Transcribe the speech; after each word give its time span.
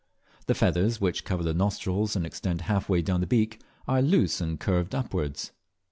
The 0.47 0.55
feathers, 0.55 0.99
which 0.99 1.25
cover 1.25 1.43
the 1.43 1.53
nostrils 1.53 2.15
and 2.15 2.25
extend 2.25 2.61
half 2.61 2.89
way 2.89 3.03
down 3.03 3.21
the 3.21 3.27
beak, 3.27 3.61
are 3.87 4.01
loose 4.01 4.41
and 4.41 4.59
curved 4.59 4.95
upwards. 4.95 5.51